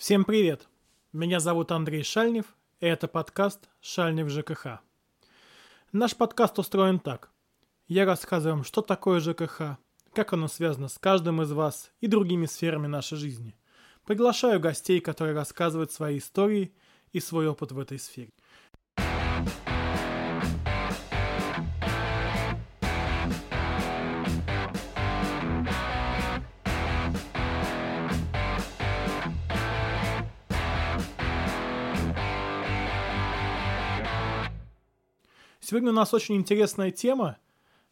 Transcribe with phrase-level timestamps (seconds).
[0.00, 0.66] Всем привет!
[1.12, 2.46] Меня зовут Андрей Шальнев,
[2.80, 4.80] и это подкаст «Шальнев ЖКХ».
[5.92, 7.30] Наш подкаст устроен так.
[7.86, 9.76] Я рассказываю вам, что такое ЖКХ,
[10.14, 13.54] как оно связано с каждым из вас и другими сферами нашей жизни.
[14.06, 16.74] Приглашаю гостей, которые рассказывают свои истории
[17.12, 18.32] и свой опыт в этой сфере.
[35.70, 37.38] Сегодня у нас очень интересная тема,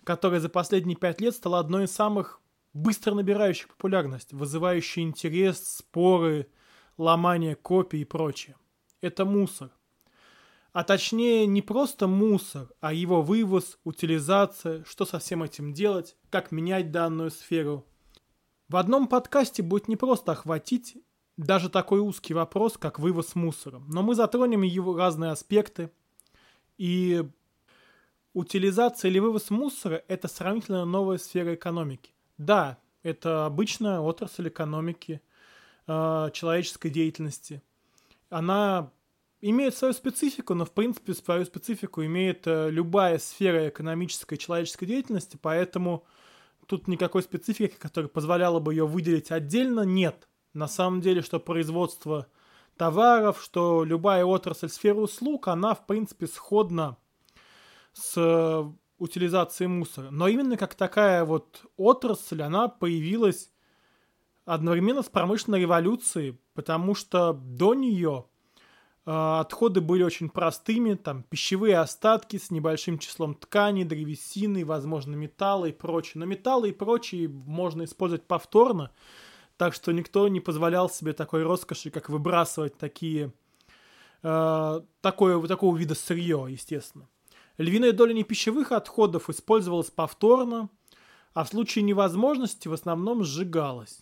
[0.02, 2.41] которая за последние пять лет стала одной из самых
[2.73, 6.48] быстро набирающих популярность, вызывающей интерес, споры,
[6.96, 8.56] ломание копий и прочее.
[9.01, 9.70] Это мусор.
[10.73, 16.51] А точнее, не просто мусор, а его вывоз, утилизация, что со всем этим делать, как
[16.51, 17.87] менять данную сферу.
[18.68, 20.96] В одном подкасте будет не просто охватить
[21.37, 25.93] даже такой узкий вопрос, как вывоз мусора, но мы затронем его разные аспекты
[26.76, 27.23] и
[28.34, 32.12] Утилизация или вывоз мусора– это сравнительно новая сфера экономики.
[32.37, 35.21] Да, это обычная отрасль экономики,
[35.87, 37.62] э, человеческой деятельности.
[38.29, 38.90] Она
[39.40, 45.38] имеет свою специфику, но в принципе свою специфику имеет э, любая сфера экономической человеческой деятельности,
[45.40, 46.04] поэтому
[46.66, 50.29] тут никакой специфики, которая позволяла бы ее выделить отдельно, нет.
[50.52, 52.26] На самом деле, что производство
[52.76, 56.96] товаров, что любая отрасль сферы услуг, она в принципе сходна
[57.99, 60.10] с э, утилизацией мусора.
[60.10, 63.51] Но именно как такая вот отрасль, она появилась
[64.44, 68.27] одновременно с промышленной революцией, потому что до нее
[69.05, 75.66] э, отходы были очень простыми, там пищевые остатки с небольшим числом тканей, древесины, возможно, металла
[75.66, 76.15] и прочее.
[76.16, 78.91] Но металлы и прочее можно использовать повторно,
[79.56, 83.33] так что никто не позволял себе такой роскоши, как выбрасывать такие,
[84.22, 87.09] э, такое, такого вида сырье, естественно.
[87.59, 90.71] Львиная доля непищевых отходов использовалась повторно,
[91.35, 94.01] а в случае невозможности в основном сжигалась.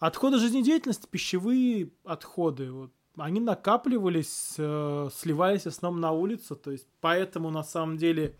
[0.00, 6.86] Отходы жизнедеятельности, пищевые отходы, вот, они накапливались, э, сливались в основном на улице, то есть
[7.00, 8.34] поэтому на самом деле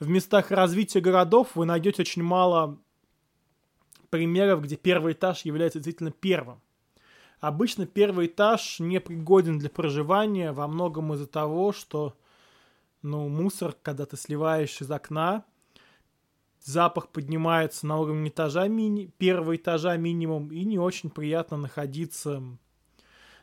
[0.00, 2.78] в местах развития городов вы найдете очень мало
[4.10, 6.60] примеров, где первый этаж является действительно первым.
[7.40, 12.16] Обычно первый этаж не пригоден для проживания во многом из-за того, что
[13.08, 15.44] ну, мусор, когда ты сливаешь из окна,
[16.62, 22.42] запах поднимается на уровень этажа мини, первого этажа минимум, и не очень приятно находиться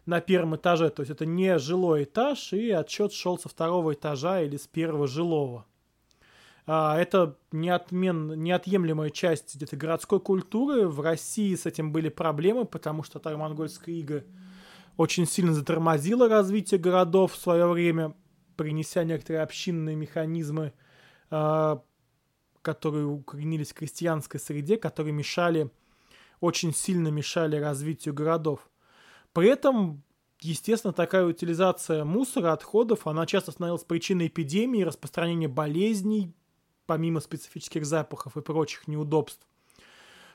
[0.06, 0.90] на первом этаже.
[0.90, 5.08] То есть это не жилой этаж, и отчет шел со второго этажа или с первого
[5.08, 5.66] жилого.
[6.68, 10.88] А, это неотмен, неотъемлемая часть где-то городской культуры.
[10.88, 14.24] В России с этим были проблемы, потому что татаро-монгольская ига
[14.98, 18.14] очень сильно затормозила развитие городов в свое время
[18.56, 20.74] принеся некоторые общинные механизмы,
[21.32, 21.78] э,
[22.62, 25.70] которые укоренились в крестьянской среде, которые мешали,
[26.40, 28.70] очень сильно мешали развитию городов.
[29.34, 30.04] При этом,
[30.42, 36.34] естественно, такая утилизация мусора, отходов, она часто становилась причиной эпидемии, распространения болезней,
[36.88, 39.48] помимо специфических запахов и прочих неудобств.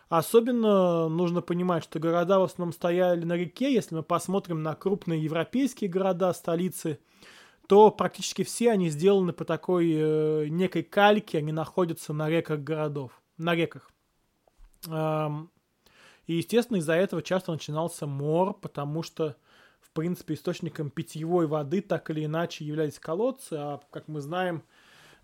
[0.09, 3.73] Особенно нужно понимать, что города в основном стояли на реке.
[3.73, 6.99] Если мы посмотрим на крупные европейские города, столицы–
[7.71, 13.13] то практически все они сделаны по такой э, некой кальке, они находятся на реках городов,
[13.39, 13.93] на реках.
[14.89, 15.53] Эм,
[16.27, 19.37] и, естественно, из-за этого часто начинался мор, потому что,
[19.81, 24.65] в принципе, источником питьевой воды так или иначе являлись колодцы, а, как мы знаем,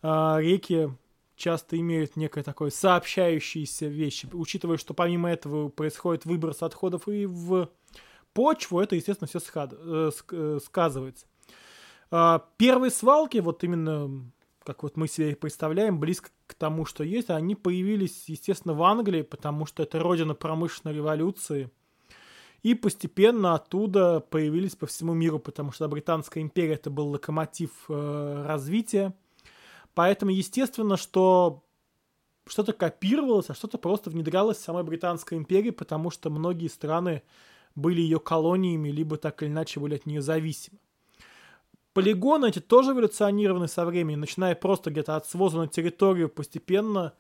[0.03, 0.97] э, реки
[1.35, 4.29] часто имеют некое такое сообщающиеся вещи.
[4.33, 7.71] Учитывая, что помимо этого происходит выброс отходов и в
[8.35, 11.27] почву, это, естественно, все э, э, сказывается.
[12.11, 14.31] А, первые свалки, вот именно
[14.67, 18.83] как вот мы себе их представляем, близко к тому, что есть, они появились, естественно, в
[18.83, 21.71] Англии, потому что это родина промышленной революции.
[22.63, 28.45] И постепенно оттуда появились по всему миру, потому что Британская империя это был локомотив э,
[28.45, 29.15] развития.
[29.95, 31.63] Поэтому, естественно, что
[32.49, 37.23] что-то копировалось, а что-то просто внедрялось в самой Британской империи, потому что многие страны
[37.77, 40.79] были ее колониями, либо так или иначе были от нее зависимы.
[41.97, 47.15] Полигоны эти тоже эволюционированы со временем, начиная просто где-то от своза на территорию постепенно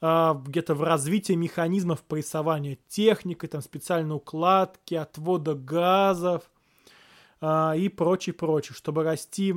[0.00, 6.50] э, где-то в развитии механизмов прессования техники, там специальной укладки, отвода газов
[7.40, 9.54] э, и прочее, прочее, чтобы расти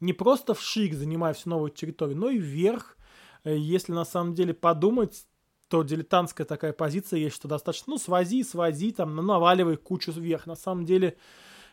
[0.00, 2.96] не просто в шик, занимая всю новую территорию, но и вверх.
[3.44, 5.26] Э, если на самом деле подумать,
[5.68, 10.46] то дилетантская такая позиция есть, что достаточно, ну, свози, свози, там, наваливай кучу вверх.
[10.46, 11.18] На самом деле,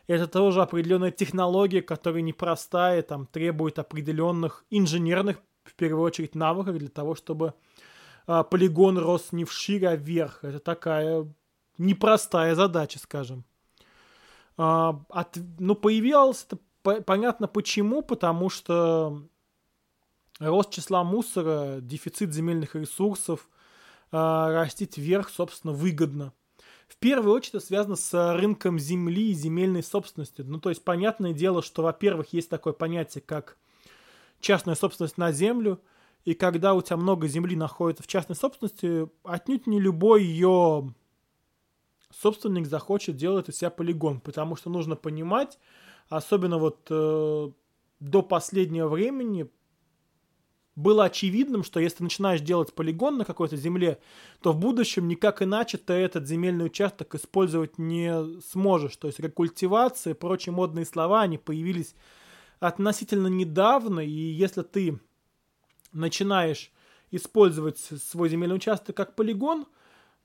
[0.08, 6.90] это тоже определенная технология, которая непростая, там, требует определенных инженерных, в первую очередь, навыков для
[6.90, 7.54] того, чтобы
[8.28, 10.44] а, полигон рос не вширь, а вверх.
[10.44, 11.34] Это такая
[11.78, 13.46] непростая задача, скажем.
[14.58, 19.24] А, от, ну, появилось это по, понятно почему, потому что
[20.40, 23.50] рост числа мусора, дефицит земельных ресурсов,
[24.12, 26.34] а, растить вверх, собственно, выгодно.
[26.94, 30.46] В первую очередь это связано с рынком земли и земельной собственностью.
[30.48, 33.58] Ну, то есть, понятное дело, что, во-первых, есть такое понятие, как
[34.40, 35.82] частная собственность на землю,
[36.24, 40.94] и когда у тебя много земли находится в частной собственности, отнюдь не любой ее
[42.12, 45.58] собственник захочет делать у себя полигон, потому что нужно понимать,
[46.10, 47.52] особенно вот э,
[48.02, 49.50] до последнего времени
[50.76, 54.00] было очевидным, что если ты начинаешь делать полигон на какой-то земле,
[54.42, 58.96] то в будущем никак иначе ты этот земельный участок использовать не сможешь.
[58.98, 61.96] То есть рекультивация и прочие модные слова, они появились
[62.60, 65.00] относительно недавно, и если ты
[65.92, 66.72] начинаешь
[67.12, 69.66] использовать свой земельный участок как полигон–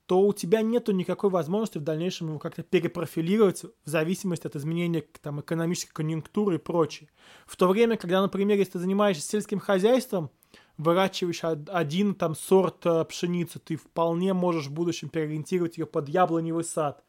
[0.09, 5.05] то у тебя нету никакой возможности в дальнейшем его как-то перепрофилировать в зависимости от изменения
[5.21, 7.11] там, экономической конъюнктуры и прочее.
[7.47, 10.31] В то время, когда, например, если ты занимаешься сельским хозяйством,
[10.78, 16.64] выращиваешь один там сорт э, пшеницы, ты вполне можешь в будущем переориентировать ее под яблоневый
[16.64, 17.04] сад.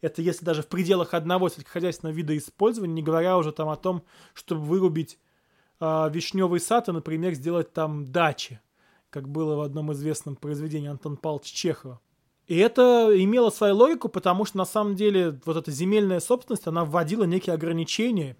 [0.00, 4.04] Это если даже в пределах одного сельскохозяйственного вида использования, не говоря уже там о том,
[4.34, 5.18] чтобы вырубить
[5.80, 8.60] э, вишневый сад и, например, сделать там дачи,
[9.08, 12.00] как было в одном известном произведении Антон Павловича Чехова.
[12.46, 16.84] И это имело свою логику, потому что на самом деле вот эта земельная собственность, она
[16.84, 18.36] вводила некие ограничения.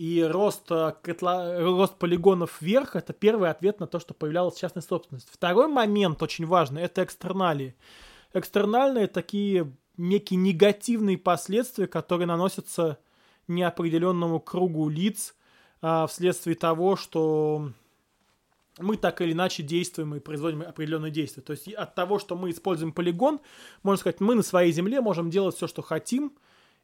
[0.00, 4.82] И рост, э, котла, рост полигонов вверх– это первый ответ на то, что появлялась частная
[4.82, 5.28] собственность.
[5.30, 7.74] Второй момент очень важный– это экстерналии.
[8.32, 12.96] Экстернальные– такие некие негативные последствия, которые наносятся
[13.46, 15.34] неопределенному кругу лиц
[15.82, 17.70] а, вследствие того, что
[18.78, 21.42] мы так или иначе действуем и производим определенные действия.
[21.42, 23.38] То есть от того, что мы используем полигон,
[23.82, 26.32] можно сказать, мы на своей земле можем делать все, что хотим,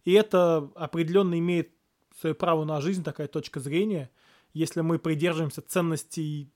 [0.04, 1.70] и это определенно имеет
[2.18, 4.10] свое право на жизнь, такая точка зрения,
[4.52, 6.50] если мы придерживаемся ценностей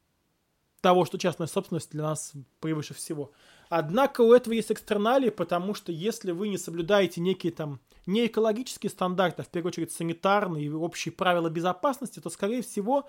[0.81, 3.33] того, что частная собственность для нас превыше всего.
[3.69, 8.91] Однако у этого есть экстерналии, потому что если вы не соблюдаете некие там не экологические
[8.91, 13.07] стандарты, а в первую очередь санитарные и общие правила безопасности, то, скорее всего,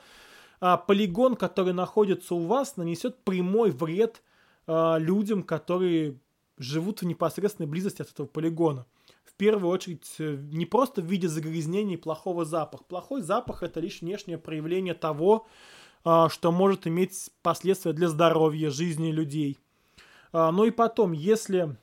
[0.59, 4.21] а, полигон, который находится у вас, нанесет прямой вред
[4.67, 6.19] а, людям, которые
[6.57, 8.85] живут в непосредственной близости от этого полигона.
[9.23, 12.83] В первую очередь, э, не просто в виде загрязнения и плохого запаха.
[12.83, 15.47] Плохой запах– это лишь внешнее проявление того,
[16.03, 19.59] а, что может иметь последствия для здоровья, жизни людей.
[20.33, 21.77] А, ну и потом, если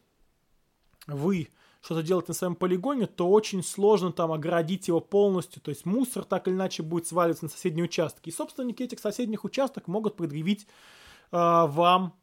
[1.07, 1.49] вы
[1.81, 5.63] что-то делать на своем полигоне, то очень сложно там оградить его полностью.
[5.63, 8.29] То есть мусор так или иначе будет сваливаться на соседние участки.
[8.29, 10.67] И собственники этих соседних участков могут предъявить э,
[11.31, 12.15] вам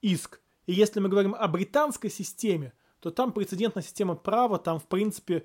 [0.00, 0.40] иск.
[0.66, 5.44] И если мы говорим о британской системе, то там прецедентная система права, там, в принципе,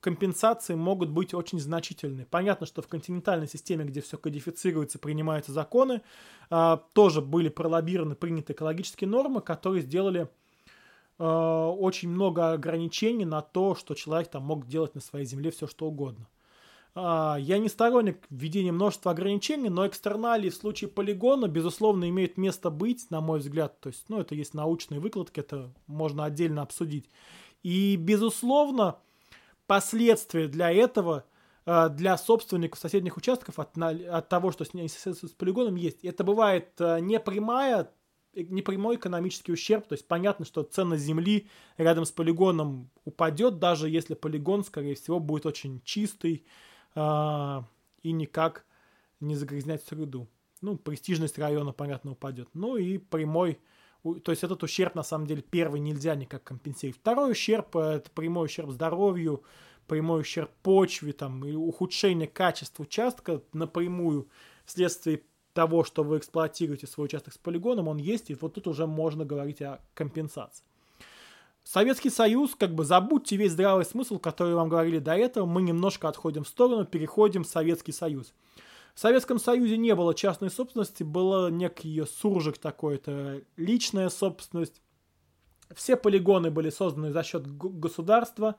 [0.00, 2.26] компенсации могут быть очень значительные.
[2.26, 6.02] Понятно, что в континентальной системе, где все кодифицируется, принимаются законы,
[6.50, 10.28] э, тоже были пролоббированы, приняты экологические нормы, которые сделали
[11.18, 15.66] Э, очень много ограничений на то, что человек там мог делать на своей земле все
[15.66, 16.26] что угодно.
[16.96, 22.70] Uh, я не сторонник введения множества ограничений, но экстерналии в случае полигона, безусловно, имеют место
[22.70, 23.80] быть, на мой взгляд.
[23.80, 27.10] То есть, ну, это есть научные выкладки, это можно отдельно обсудить.
[27.64, 29.00] И, безусловно,
[29.66, 31.24] последствия для этого,
[31.66, 36.04] uh, для собственников соседних участков от, от того, что с, с полигоном есть.
[36.04, 37.90] Это бывает uh, не прямая
[38.36, 44.14] непрямой экономический ущерб, то есть понятно, что ценность земли рядом с полигоном упадет, даже если
[44.14, 46.44] полигон, скорее всего, будет очень чистый
[46.94, 47.62] э,
[48.02, 48.64] и никак
[49.20, 50.28] не загрязнять среду.
[50.60, 52.48] Ну, престижность района, понятно, упадет.
[52.54, 53.60] Ну и прямой,
[54.02, 57.00] то есть этот ущерб, на самом деле, первый нельзя никак компенсировать.
[57.00, 59.42] Второй ущерб– это прямой ущерб здоровью,
[59.86, 64.28] прямой ущерб почве, там, и ухудшение качества участка напрямую
[64.64, 65.22] вследствие
[65.52, 69.24] того, что вы эксплуатируете свой участок с полигоном, он есть, и вот тут уже можно
[69.24, 70.64] говорить о компенсации.
[71.64, 76.08] Советский Союз, как бы забудьте весь здравый смысл, который вам говорили до этого, мы немножко
[76.08, 78.34] отходим в сторону, переходим в Советский Союз.
[78.94, 84.82] В Советском Союзе не было частной собственности, было некий суржик такой, это личная собственность.
[85.74, 88.56] Все полигоны были созданы за счет государства,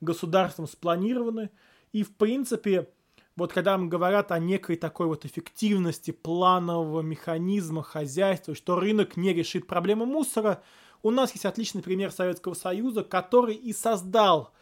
[0.00, 1.50] государством спланированы,
[1.92, 2.88] и в принципе
[3.36, 9.32] вот когда мы говорят о некой такой вот эффективности планового механизма хозяйства, что рынок не
[9.32, 10.62] решит проблему мусора,
[11.04, 14.52] у нас есть отличный пример Советского Союза, который и создал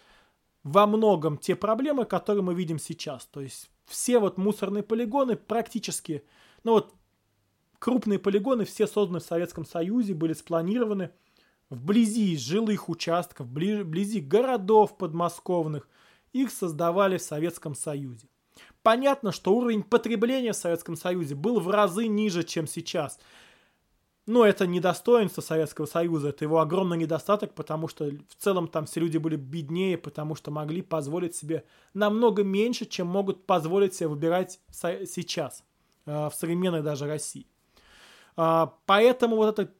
[0.64, 3.26] во многом те проблемы, которые мы видим сейчас.
[3.26, 6.24] То есть все вот мусорные полигоны практически,
[6.64, 6.94] ну вот
[7.78, 11.12] крупные полигоны все созданы в Советском Союзе, были спланированы
[11.70, 15.88] вблизи жилых участков, вблизи городов подмосковных.
[16.32, 18.26] Их создавали в Советском Союзе.
[18.82, 23.20] Понятно, что уровень потребления в Советском Союзе был в разы ниже, чем сейчас.
[24.26, 28.86] Но это не достоинство Советского Союза, это его огромный недостаток, потому что в целом там
[28.86, 34.08] все люди были беднее, потому что могли позволить себе намного меньше, чем могут позволить себе
[34.08, 35.64] выбирать сейчас,
[36.06, 37.48] э, в современной даже России.
[38.36, 39.72] А, поэтому вот эта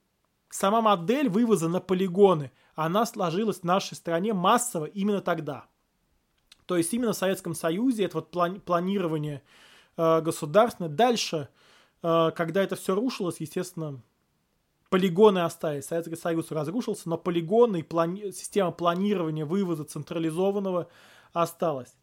[0.51, 5.67] сама модель вывоза на полигоны, она сложилась в нашей стране массово именно тогда.
[6.67, 9.43] То есть именно в Советском Союзе это вот плани планирование
[9.97, 10.91] э, государственное.
[10.91, 11.49] Дальше,
[12.03, 14.03] э, когда это все рушилось, естественно,
[14.93, 15.87] полигоны остались.
[15.87, 20.87] Советский Союз разрушился, но полигоны и плани система планирования вывоза централизованного
[21.33, 21.97] осталась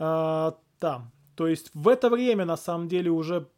[0.00, 1.12] э, там.
[1.36, 3.48] То есть в это время, на самом деле, уже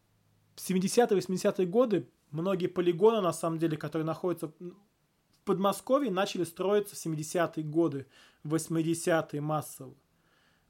[0.54, 6.94] в 70-е, 80-е годы многие полигоны, на самом деле, которые находятся в Подмосковье, начали строиться
[6.94, 8.06] в 70-е годы,
[8.44, 9.94] 80-е массово.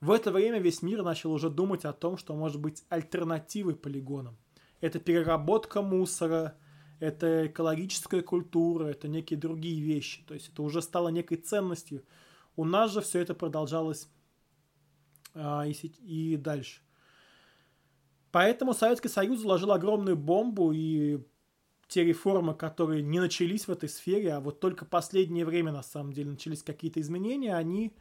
[0.00, 4.36] В это время весь мир начал уже думать о том, что может быть альтернативой полигонам.
[4.80, 6.56] Это переработка мусора,
[7.02, 10.22] это экологическая культура, это некие другие вещи.
[10.24, 12.04] То есть это уже стало некой ценностью.
[12.54, 14.08] У нас же все это продолжалось
[15.34, 16.80] а, и, и дальше.
[18.30, 21.18] Поэтому Советский Союз заложил огромную бомбу, и
[21.88, 26.12] те реформы, которые не начались в этой сфере, а вот только последнее время, на самом
[26.12, 27.96] деле, начались какие-то изменения, они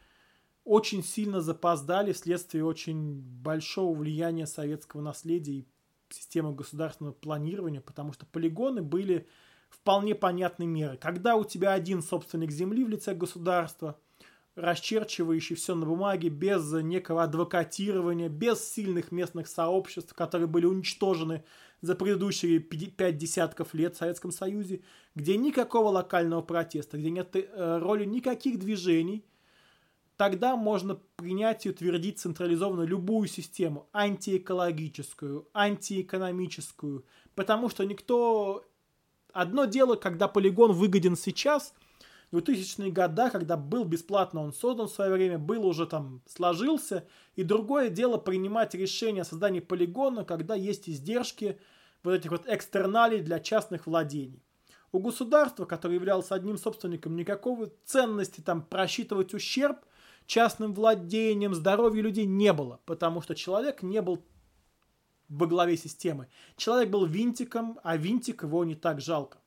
[0.63, 5.67] очень сильно запоздали вследствие очень большого влияния советского наследия и
[6.13, 9.27] системы государственного планирования, потому что полигоны были
[9.69, 10.97] вполне понятной меры.
[10.97, 13.99] Когда у тебя один собственник земли в лице государства,
[14.55, 21.43] расчерчивающий все на бумаге, без некого адвокатирования, без сильных местных сообществ, которые были уничтожены
[21.79, 24.81] за предыдущие пять десятков лет в Советском Союзе,
[25.15, 29.25] где никакого локального протеста, где нет э, роли никаких движений,
[30.21, 38.63] тогда можно принять и утвердить централизованно любую систему, антиэкологическую, антиэкономическую, потому что никто...
[39.33, 41.73] Одно дело, когда полигон выгоден сейчас,
[42.29, 47.07] в 2000-е годы, когда был бесплатно он создан в свое время, был уже там, сложился,
[47.35, 51.59] и другое дело принимать решение о создании полигона, когда есть издержки
[52.03, 54.43] вот этих вот экстерналей для частных владений.
[54.91, 59.79] У государства, которое являлось одним собственником, никакого ценности там просчитывать ущерб–
[60.25, 64.23] частным владением, здоровью людей не было, потому что человек не был
[65.29, 66.27] во главе системы.
[66.57, 69.39] Человек был винтиком, а винтик его не так жалко.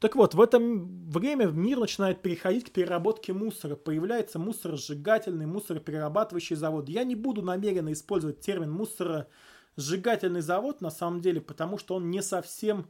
[0.00, 3.76] Так вот, в это время мир начинает переходить к переработке мусора.
[3.76, 6.88] Появляется мусоросжигательный, мусороперерабатывающий завод.
[6.88, 12.22] Я не буду намеренно использовать термин мусоросжигательный завод, на самом деле, потому что он не
[12.22, 12.86] совсем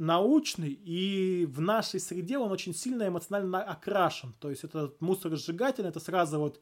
[0.00, 4.34] научный, и в нашей среде он очень сильно эмоционально окрашен.
[4.40, 6.60] То есть этот мусоросжигатель, это сразу вот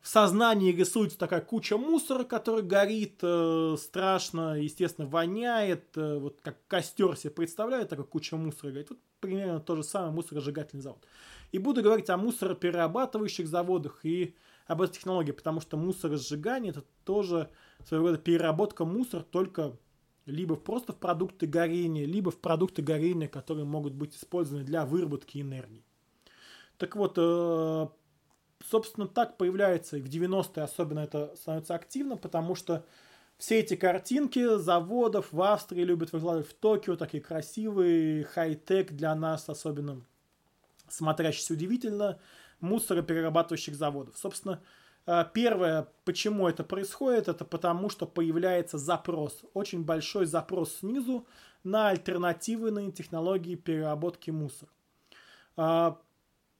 [0.00, 6.58] в сознании рисуется такая куча мусора, который горит э, страшно, естественно, воняет, э, вот как
[6.66, 8.90] костер себе представляет, такая куча мусора горит.
[8.90, 11.06] Вот примерно то же самое мусоросжигательный завод.
[11.52, 14.34] И буду говорить о мусороперерабатывающих заводах и
[14.66, 17.50] об этой технологии, потому что мусоросжигание это тоже
[17.86, 19.76] своего рода переработка мусора, только
[20.26, 25.40] либо просто в продукты горения, либо в продукты горения, которые могут быть использованы для выработки
[25.40, 25.84] энергии.
[26.78, 27.88] Так вот, э,
[28.68, 32.84] собственно, так появляется и в 90-е особенно это становится активно, потому что
[33.36, 39.48] все эти картинки заводов в Австрии любят выкладывать в Токио, такие красивые, хай-тек для нас,
[39.48, 40.02] особенно
[40.88, 42.18] смотрящиеся удивительно,
[42.60, 44.16] мусороперерабатывающих заводов.
[44.16, 44.62] Собственно,
[45.34, 51.26] первое, почему это происходит, это потому, что появляется запрос, очень большой запрос снизу
[51.62, 54.70] на альтернативные технологии переработки мусора.
[55.56, 55.98] А,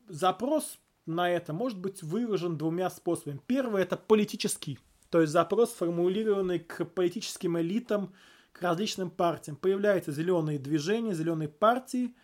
[0.08, 3.40] запрос на это может быть выражен двумя способами.
[3.46, 4.78] Первый это политический,
[5.10, 8.12] то есть запрос, сформулированный к политическим элитам,
[8.52, 9.56] к различным партиям.
[9.56, 12.14] Появляются зеленые движения, зеленые партии,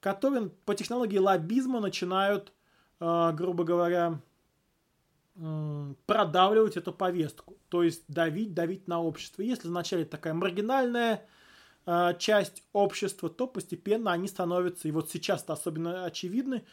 [0.00, 2.52] которые по технологии лоббизма начинают,
[3.00, 4.20] а, грубо говоря,
[6.06, 9.42] продавливать эту повестку, то есть давить, давить на общество.
[9.42, 11.26] Если вначале такая маргинальная
[11.86, 16.64] э, часть общества, то постепенно они становятся, и вот сейчас это особенно очевидны,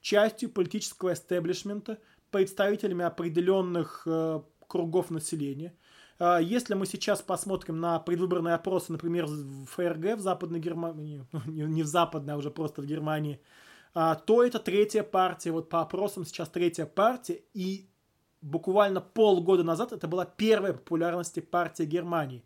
[0.00, 1.98] частью политического эстеблишмента,
[2.30, 5.74] представителями определенных э, кругов населения.
[6.18, 11.66] А, если мы сейчас посмотрим на предвыборные опросы, например, в ФРГ, в Западной Германии, ну,
[11.66, 13.40] не в Западной, а уже просто в Германии,
[13.94, 15.50] а, то это третья партия.
[15.52, 17.42] Вот по опросам сейчас третья партия.
[17.54, 17.88] И
[18.42, 22.44] буквально полгода назад это была первая популярности партия Германии.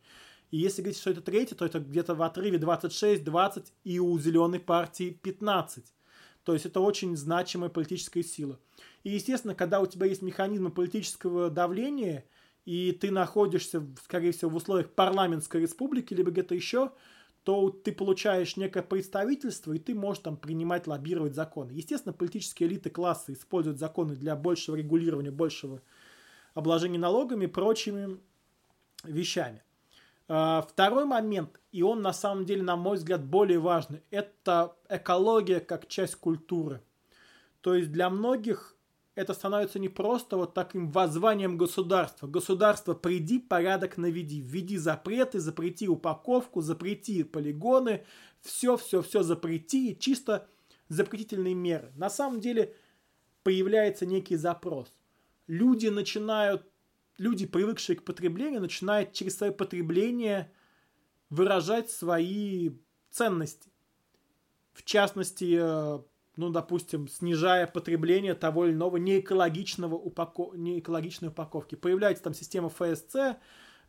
[0.51, 4.61] И если говорить, что это третья, то это где-то в отрыве 26-20 и у зеленой
[4.61, 5.85] партии 15.
[6.45, 8.61] То есть это очень значимая политическая сила.
[9.03, 12.25] И, естественно, когда у тебя есть механизмы политического давления,
[12.65, 16.93] и ты находишься, скорее всего, в условиях парламентской республики, либо где-то еще,
[17.47, 21.71] то ты получаешь некое представительство, и ты можешь там принимать, лоббировать законы.
[21.71, 25.81] Естественно, политические элиты класса используют законы для большего регулирования, большего
[26.55, 28.19] обложения налогами и прочими
[29.05, 29.63] вещами.
[30.27, 35.61] А, второй момент, и он на самом деле, на мой взгляд, более важный, это экология
[35.61, 36.83] как часть культуры.
[37.61, 38.76] То есть для многих
[39.17, 42.27] это становится не просто вот таким воззванием государства.
[42.27, 44.43] Государство, приди, порядок наведи.
[44.43, 48.05] Введи запреты, запрети упаковку, запрети полигоны.
[48.43, 49.93] Все, все, все запрети.
[49.93, 50.47] И чисто
[50.89, 51.91] запретительные меры.
[51.97, 52.77] На самом деле
[53.43, 54.93] появляется некий запрос.
[55.47, 56.67] Люди начинают,
[57.17, 60.53] люди, привыкшие к потреблению, начинают через свое потребление
[61.31, 62.71] выражать свои
[63.11, 63.73] ценности.
[64.75, 66.01] В частности, э,
[66.37, 70.51] ну, допустим, снижая потребление того или иного неэкологичного упако...
[70.55, 71.75] неэкологичной упаковки.
[71.75, 73.39] Появляется там система ФСЦ,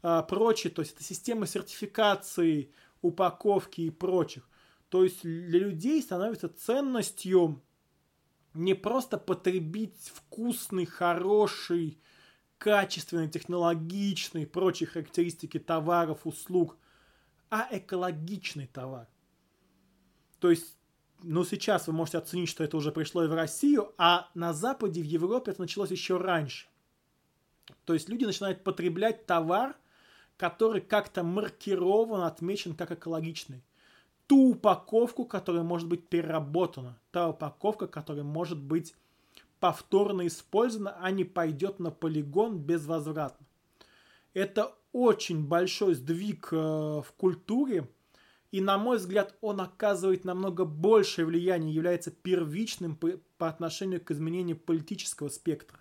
[0.01, 4.49] а, прочее, то есть это система сертификации упаковки и прочих.
[4.89, 7.61] То есть для людей становится ценностью
[8.53, 11.99] не просто потребить вкусный, хороший,
[12.57, 16.77] качественный, технологичный, прочие характеристики товаров, услуг,
[17.49, 19.07] а экологичный товар.
[20.39, 20.76] То есть
[21.23, 25.01] ну, сейчас вы можете оценить, что это уже пришло и в Россию, а на Западе,
[25.01, 26.67] в Европе это началось еще раньше.
[27.85, 29.75] То есть люди начинают потреблять товар,
[30.37, 33.63] который как-то маркирован, отмечен как экологичный.
[34.27, 36.99] Ту упаковку, которая может быть переработана.
[37.11, 38.95] Та упаковка, которая может быть
[39.59, 43.45] повторно использована, а не пойдет на полигон безвозвратно.
[44.33, 47.89] Это очень большой сдвиг э, в культуре,
[48.51, 54.11] и, на мой взгляд, он оказывает намного большее влияние, является первичным по, по отношению к
[54.11, 55.79] изменению политического спектра.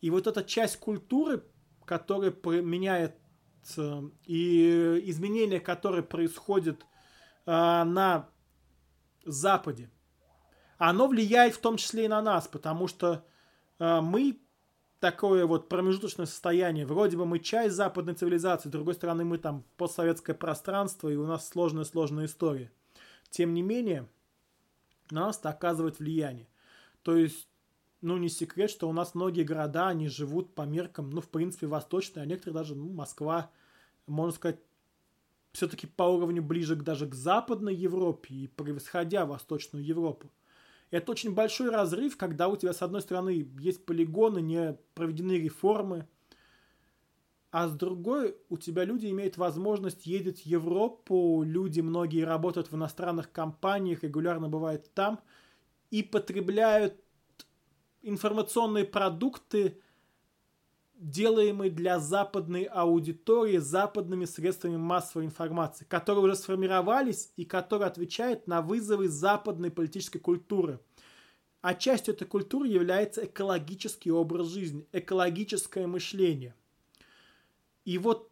[0.00, 1.44] И вот эта часть культуры,
[1.84, 3.16] которая меняет
[4.26, 6.84] и изменения, которые происходят
[7.46, 8.28] а, на
[9.24, 9.90] Западе,
[10.76, 13.24] оно влияет в том числе и на нас, потому что
[13.78, 14.38] а, мы
[15.04, 16.86] такое вот промежуточное состояние.
[16.86, 21.26] Вроде бы мы часть западной цивилизации, с другой стороны мы там постсоветское пространство, и у
[21.26, 22.72] нас сложная-сложная история.
[23.28, 24.08] Тем не менее,
[25.10, 26.48] на нас это оказывает влияние.
[27.02, 27.46] То есть,
[28.00, 31.66] ну, не секрет, что у нас многие города, они живут по меркам, ну, в принципе,
[31.66, 33.50] восточные, а некоторые даже, ну, Москва,
[34.06, 34.60] можно сказать,
[35.52, 40.30] все-таки по уровню ближе даже к Западной Европе и превосходя Восточную Европу.
[40.94, 46.06] Это очень большой разрыв, когда у тебя, с одной стороны, есть полигоны, не проведены реформы,
[47.50, 52.76] а с другой у тебя люди имеют возможность ездить в Европу, люди многие работают в
[52.76, 55.18] иностранных компаниях, регулярно бывают там,
[55.90, 56.94] и потребляют
[58.02, 59.80] информационные продукты,
[61.04, 68.62] делаемые для западной аудитории западными средствами массовой информации, которые уже сформировались и которые отвечают на
[68.62, 70.80] вызовы западной политической культуры.
[71.60, 76.54] А частью этой культуры является экологический образ жизни, экологическое мышление.
[77.84, 78.30] И вот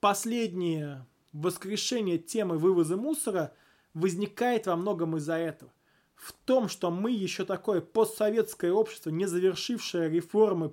[0.00, 3.52] последнее воскрешение темы вывоза мусора
[3.92, 5.72] возникает во многом из-за этого.
[6.14, 10.72] В том, что мы еще такое постсоветское общество, не завершившее реформы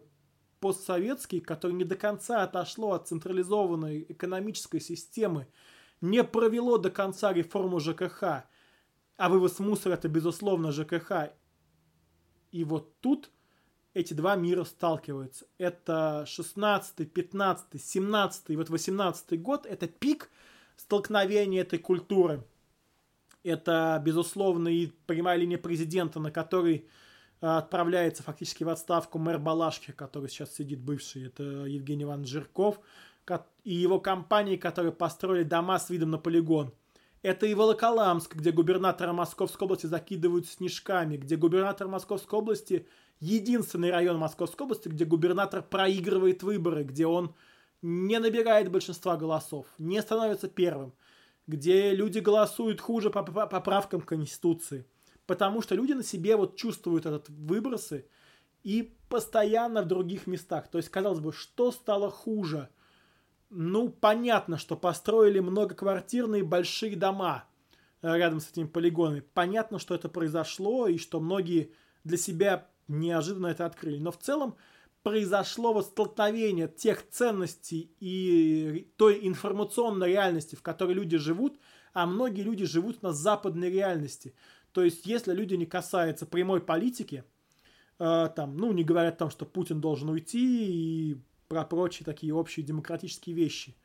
[0.64, 5.46] постсоветский, который не до конца отошло от централизованной экономической системы,
[6.00, 8.24] не провело до конца реформу ЖКХ,
[9.18, 11.34] а вывоз мусора это безусловно ЖКХ.
[12.54, 13.30] И вот тут
[13.94, 15.48] эти два мира сталкиваются.
[15.58, 20.32] Это 16, 15, 17 и вот 18 год, это пик
[20.78, 22.48] столкновения этой культуры.
[23.44, 26.88] Это, безусловно, и прямая линия президента, на которой
[27.44, 32.80] отправляется фактически в отставку мэр Балашки, который сейчас сидит бывший, это Евгений Иванович Жирков,
[33.64, 36.74] и его компании, которые построили дома с видом на полигон.
[37.22, 42.88] Это и Волоколамск, где губернатора Московской области закидывают снежками, где губернатор Московской области
[43.20, 47.34] единственный район Московской области, где губернатор проигрывает выборы, где он
[47.82, 50.94] не набирает большинства голосов, не становится первым,
[51.48, 54.86] где люди голосуют хуже по поправкам Конституции–
[55.26, 58.06] потому что люди на себе вот чувствуют этот выбросы,
[58.64, 60.70] и постоянно в других местах.
[60.70, 62.70] То есть, казалось бы, что стало хуже?
[63.50, 67.46] Ну, понятно, что построили многоквартирные большие дома
[68.02, 69.20] э, рядом с этими полигонами.
[69.34, 74.00] Понятно, что это произошло и что многие для себя неожиданно это открыли.
[74.00, 74.56] Но в целом
[75.04, 81.60] произошло вот столкновение тех ценностей и той информационной реальности, в которой люди живут,
[81.94, 84.34] а многие люди живут на западной реальности.
[84.74, 87.24] То есть, если люди не касаются прямой политики,
[88.00, 92.34] э, там, ну, не говорят о том, что Путин должен уйти и про прочие такие
[92.34, 93.76] общие демократические вещи,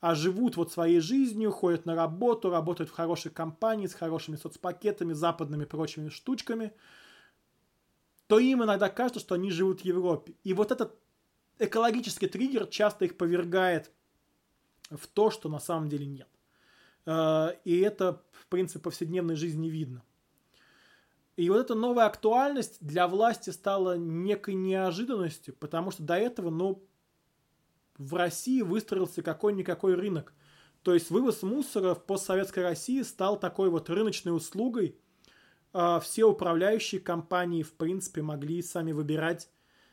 [0.00, 5.12] а живут вот своей жизнью, ходят на работу, работают в хорошей компании, с хорошими соцпакетами,
[5.12, 6.72] западными прочими штучками–
[8.28, 10.34] то им иногда кажется, что они живут в Европе.
[10.44, 10.94] И вот этот
[11.58, 13.90] экологический триггер часто их повергает
[14.90, 16.28] в то, что на самом деле нет.
[17.06, 20.02] Э, и это, в принципе, повседневной жизни видно.
[21.38, 26.84] И вот эта новая актуальность для власти стала некой неожиданностью, потому что до этого, ну,
[27.96, 30.34] в России выстроился какой-никакой рынок.
[30.82, 34.98] То есть вывоз мусора в постсоветской России стал такой вот рыночной услугой–
[35.72, 39.50] а, все управляющие компании, в принципе, могли сами выбирать,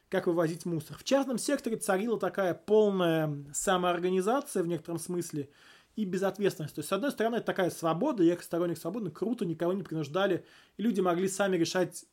[0.09, 0.97] как вывозить мусор.
[0.97, 5.49] В частном секторе царила такая полная самоорганизация в некотором смысле
[5.95, 6.75] и безответственность.
[6.75, 9.83] То есть, с одной стороны, это такая свобода, я как сторонник свободы, круто, никого не
[9.83, 10.45] принуждали,
[10.77, 12.05] и люди могли сами решать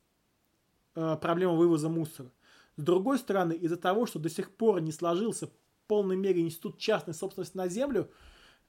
[0.94, 2.30] э, проблему вывоза мусора.
[2.76, 5.52] С другой стороны, из-за того, что до сих пор не сложился в
[5.86, 8.10] полной мере институт частной собственности на землю,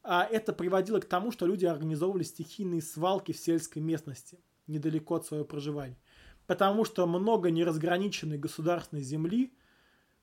[0.01, 5.25] а это приводило к тому, что люди организовывали стихийные свалки в сельской местности– недалеко от
[5.25, 5.97] своего проживания.
[6.47, 9.53] Потому что много неразграниченной государственной земли,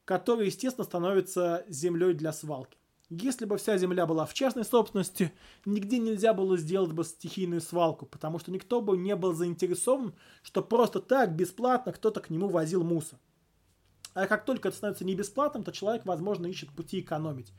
[0.05, 2.79] которая, естественно, становится землей для свалки.
[3.11, 5.33] Если бы вся земля была в частной собственности,
[5.65, 10.63] нигде нельзя было сделать бы стихийную свалку, потому что никто бы не был заинтересован, что
[10.63, 13.19] просто так, бесплатно, кто-то к нему возил мусор.
[14.15, 17.53] А как только это становится не бесплатным, то человек, возможно, ищет пути экономить.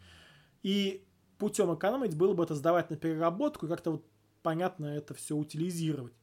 [0.63, 1.05] И
[1.37, 4.05] путем экономить было бы это сдавать на переработку и как-то вот
[4.43, 6.13] понятно это все утилизировать.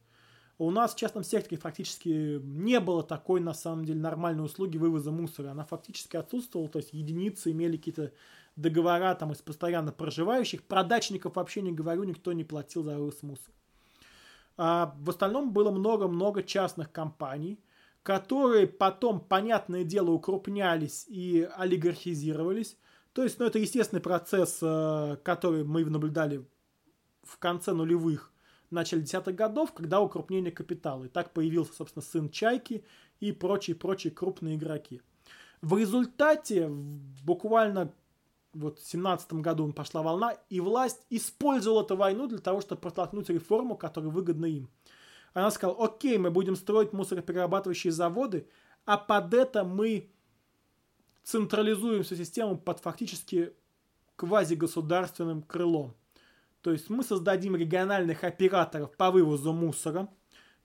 [0.57, 5.09] У нас в частном секторе фактически не было такой, на самом деле, нормальной услуги вывоза
[5.09, 5.51] мусора.
[5.51, 8.11] Она фактически отсутствовала, то есть единицы имели какие-то
[8.61, 10.63] договора там из постоянно проживающих.
[10.63, 13.53] Про дачников вообще не говорю, никто не платил за мусора.
[14.57, 17.59] А в остальном было много-много частных компаний,
[18.03, 22.77] которые потом, понятное дело, укрупнялись и олигархизировались.
[23.13, 26.45] То есть, ну, это естественный процесс, э, который мы наблюдали
[27.23, 28.33] в конце нулевых
[28.69, 31.05] начале десятых годов, когда укрупнение капитала.
[31.05, 32.83] И так появился, собственно, сын Чайки
[33.19, 35.01] и прочие-прочие крупные игроки.
[35.61, 36.69] В результате
[37.23, 37.93] буквально
[38.53, 43.29] вот в семнадцатом году пошла волна, и власть использовала эту войну для того, чтобы протолкнуть
[43.29, 44.69] реформу, которая выгодна им.
[45.33, 48.47] Она сказала, окей, мы будем строить мусороперерабатывающие заводы,
[48.85, 50.11] а под это мы
[51.23, 53.53] централизуем всю систему под фактически
[54.15, 55.95] квазигосударственным крылом.
[56.61, 60.09] То есть мы создадим региональных операторов по вывозу мусора,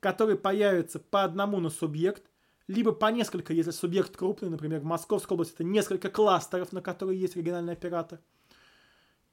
[0.01, 2.31] которые появятся по одному на субъект,
[2.67, 7.21] либо по несколько, если субъект крупный, например, в Московской области это несколько кластеров, на которые
[7.21, 8.21] есть региональный оператор.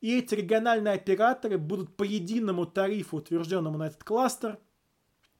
[0.01, 4.59] И эти региональные операторы будут по единому тарифу, утвержденному на этот кластер,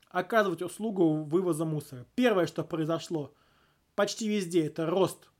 [0.09, 2.05] оказывать услугу вывоза мусора.
[2.15, 3.33] Первое, что произошло
[3.95, 5.31] почти везде, это рост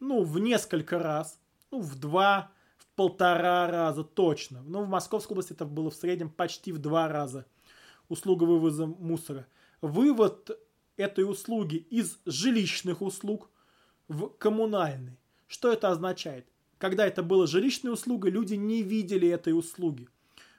[0.00, 1.38] ну, в несколько раз,
[1.70, 2.52] ну, в два,
[2.94, 4.62] полтора раза точно.
[4.62, 7.46] Но в Московской области это было в среднем почти в два раза
[8.08, 9.46] услуга вывоза мусора.
[9.80, 10.50] Вывод
[10.96, 13.50] этой услуги из жилищных услуг
[14.08, 15.18] в коммунальный.
[15.46, 16.46] Что это означает?
[16.78, 20.08] Когда это была жилищная услуга, люди не видели этой услуги.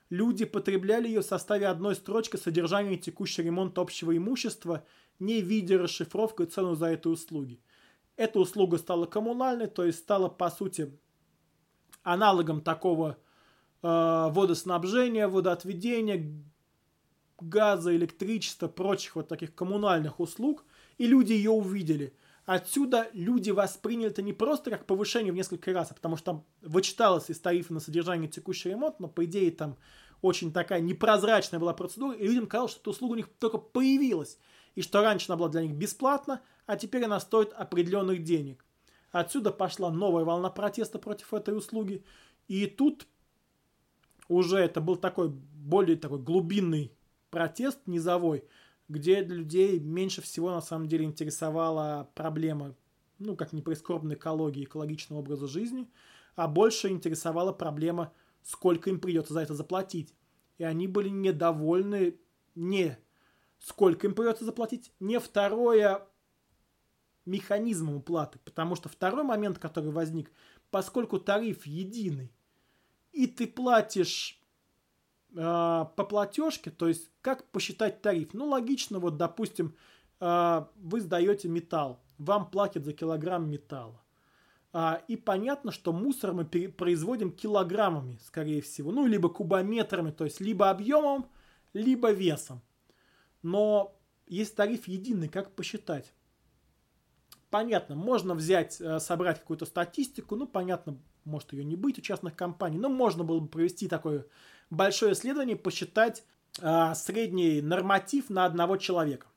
[0.10, 4.86] Люди потребляли ее в составе одной строчки содержания текущий ремонт общего имущества,
[5.20, 7.60] не видя расшифровку и цену за эту услуги.
[8.16, 10.98] Эта услуга стала коммунальной, то есть стала по сути
[12.04, 13.18] аналогом такого
[13.82, 16.34] э, водоснабжения, водоотведения,
[17.40, 20.64] газа, электричества, прочих вот таких коммунальных услуг,
[20.98, 22.14] и люди ее увидели.
[22.46, 26.46] Отсюда люди восприняли это не просто как повышение в несколько раз, а потому что там
[26.62, 29.78] вычиталось из тарифа на содержание текущий ремонт, но по идее там
[30.22, 34.38] очень такая непрозрачная была процедура, и людям казалось, что эта услуга у них только появилась,
[34.76, 38.64] и что раньше она была для них бесплатна, а теперь она стоит определенных денег.
[39.16, 42.04] Отсюда пошла новая волна протеста против этой услуги.
[42.50, 43.08] И тут
[44.28, 46.92] уже это был такой более такой глубинный
[47.36, 48.46] протест низовой,
[48.88, 52.76] где людей меньше всего на самом деле интересовала проблема,
[53.20, 55.92] ну, как не прискорбной экологии, экологичного образа жизни,
[56.38, 60.14] а больше интересовала проблема, сколько им придется за это заплатить.
[60.60, 62.16] И они были недовольны
[62.56, 62.98] не
[63.60, 66.08] сколько им придется заплатить, не второе
[67.26, 68.40] механизмом уплаты.
[68.46, 70.32] Потому что второй момент, который возник,
[70.72, 72.32] поскольку тариф единый,
[73.12, 74.42] и ты платишь
[75.36, 78.34] по платежке, то есть как посчитать тариф?
[78.34, 79.76] Ну, логично, вот, допустим,
[80.22, 84.02] э, вы сдаете металл, вам платят за килограмм металла.
[84.78, 88.92] А, и понятно, что мусор мы производим килограммами, скорее всего.
[88.92, 91.30] Ну, либо кубометрами, то есть либо объемом,
[91.74, 92.62] либо весом.
[93.42, 96.14] Но есть тариф единый, как посчитать?
[97.50, 102.36] Понятно, можно взять, э, собрать какую-то статистику, ну, понятно, может ее не быть у частных
[102.36, 104.26] компаний, но можно было бы провести такое
[104.76, 106.24] большое исследование, посчитать
[106.62, 109.28] а, средний норматив на одного человека.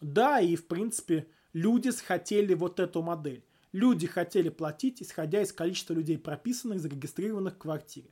[0.00, 3.44] Да, и в принципе люди хотели вот эту модель.
[3.72, 8.10] Люди хотели платить, исходя из количества людей, прописанных, зарегистрированных в квартире.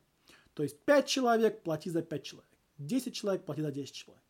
[0.54, 2.50] То есть 5 человек, плати за 5 человек.
[2.78, 4.22] 10 человек, плати за 10 человек.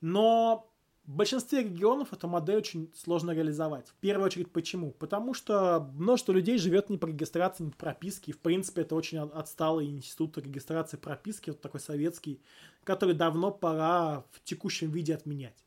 [0.00, 0.72] Но
[1.06, 3.88] в большинстве регионов эту модель очень сложно реализовать.
[3.88, 4.90] В первую очередь почему?
[4.90, 8.32] Потому что множество людей живет не по регистрации, не по прописке.
[8.32, 12.42] И, в принципе, это очень отсталый институт регистрации прописки, вот такой советский,
[12.82, 15.64] который давно пора в текущем виде отменять.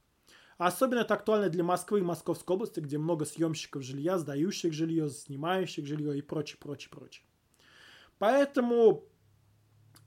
[0.58, 5.86] Особенно это актуально для Москвы и Московской области, где много съемщиков жилья, сдающих жилье, снимающих
[5.86, 7.24] жилье и прочее, прочее, прочее.
[8.18, 9.06] Поэтому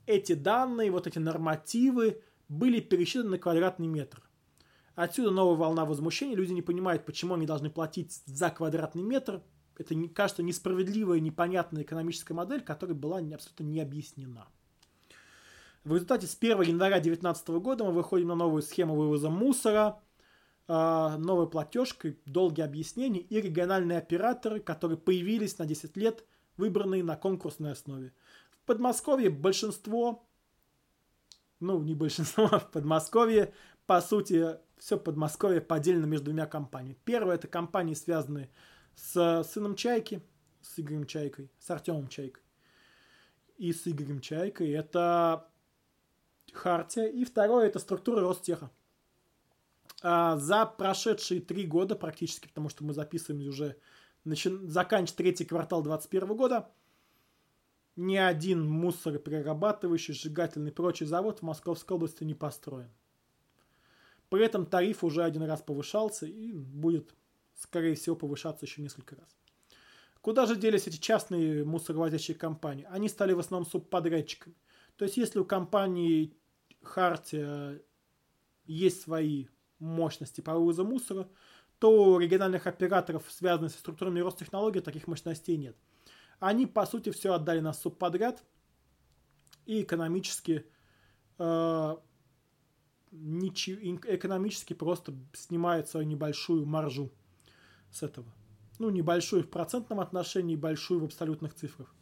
[0.05, 4.22] эти данные, вот эти нормативы были пересчитаны на квадратный метр.
[4.95, 6.35] Отсюда новая волна возмущения.
[6.35, 9.41] Люди не понимают, почему они должны платить за квадратный метр.
[9.77, 14.47] Это, кажется, несправедливая, непонятная экономическая модель, которая была абсолютно не объяснена.
[15.83, 19.99] В результате с 1 января 2019 года мы выходим на новую схему вывоза мусора,
[20.67, 26.23] а, новой платежкой, долгие объяснения и региональные операторы, которые появились на 10 лет,
[26.55, 28.13] выбранные на конкурсной основе.
[28.51, 30.25] В Подмосковье большинство,
[31.59, 33.53] ну не большинство, в Подмосковье,
[33.85, 36.97] по сути, все Подмосковье поделено между двумя компаниями.
[37.05, 38.49] Первая это компании, связанные
[38.95, 40.21] с сыном Чайки,
[40.61, 42.43] с Игорем Чайкой, с Артемом Чайкой
[43.57, 44.71] и с Игорем Чайкой.
[44.71, 45.47] Это
[46.51, 47.07] Хартия.
[47.07, 48.71] И второе это структура Ростеха.
[50.01, 53.77] А за прошедшие три года практически, потому что мы записываем уже,
[54.25, 54.49] начи...
[54.67, 56.69] заканчивать третий квартал 2021 года,
[57.95, 62.89] ни один мусороперерабатывающий, сжигательный и прочий завод в Московской области не построен.
[64.33, 67.13] При этом тариф уже один раз повышался и будет,
[67.53, 69.29] скорее всего, повышаться еще несколько раз.
[70.21, 72.87] Куда же делись эти частные мусоровозящие компании?
[72.89, 74.55] Они стали в основном субподрядчиками.
[74.95, 76.35] То есть, если у компании
[76.81, 77.79] Хартия
[78.65, 81.29] есть свои мощности по вывозу мусора,
[81.77, 85.77] то у региональных операторов, связанных со структурами Ростехнологий, таких мощностей нет.
[86.39, 88.43] Они, по сути, все отдали на субподряд
[89.67, 90.65] и экономически,
[91.37, 91.97] э,
[93.13, 97.11] ничего, экономически просто снимают свою небольшую маржу
[97.91, 98.27] с этого.
[98.79, 101.93] Ну, небольшую в процентном отношении, большую в абсолютных цифрах.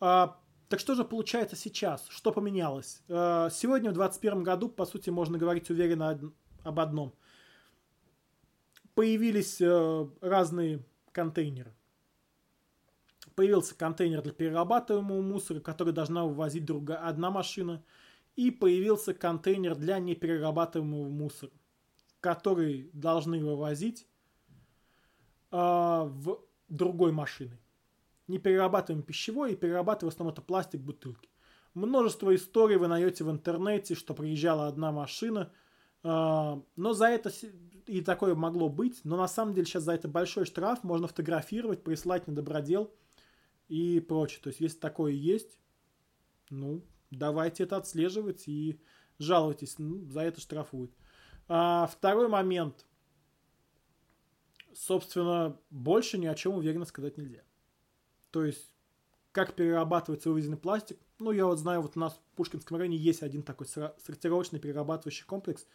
[0.00, 2.06] А, так что же получается сейчас?
[2.08, 3.02] Что поменялось?
[3.08, 6.18] А, сегодня, в 2021 году, по сути, можно говорить уверенно
[6.64, 7.14] об одном.
[8.94, 11.72] Появились э, разные контейнеры.
[13.36, 17.84] Появился контейнер для перерабатываемого мусора, который должна вывозить другая, одна машина.
[18.38, 21.52] И появился контейнер для неперерабатываемого мусора,
[22.20, 24.06] который должны вывозить
[25.50, 27.58] э, в другой машиной.
[28.28, 31.28] Неперерабатываемый пищевой и перерабатываемый в основном это пластик, бутылки.
[31.74, 35.52] Множество историй вы найдете в интернете, что приезжала одна машина–
[36.02, 37.30] а, но за это
[37.86, 41.82] и такое могло быть, но на самом деле сейчас за это большой штраф, можно фотографировать,
[41.82, 42.92] прислать на добродел
[43.68, 44.40] и прочее.
[44.42, 45.58] То есть, если такое есть,
[46.50, 48.80] ну, давайте это отслеживать и
[49.18, 50.92] жалуйтесь, ну, за это штрафуют.
[51.48, 52.86] А, второй момент.
[54.74, 57.42] Собственно, больше ни о чем уверенно сказать нельзя.
[58.30, 58.70] То есть,
[59.32, 63.22] как перерабатывается вывезенный пластик, ну, я вот знаю, вот у нас в Пушкинском районе есть
[63.22, 65.66] один такой сортировочный перерабатывающий комплекс.